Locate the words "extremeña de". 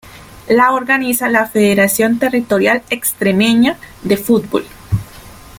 2.89-4.17